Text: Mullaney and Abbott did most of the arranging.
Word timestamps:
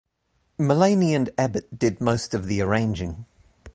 Mullaney 0.57 1.13
and 1.13 1.29
Abbott 1.37 1.77
did 1.77 2.01
most 2.01 2.33
of 2.33 2.47
the 2.47 2.59
arranging. 2.59 3.27